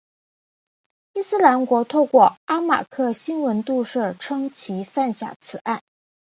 [1.13, 5.83] 伊斯兰国透过阿马克新闻社宣称其犯下此案。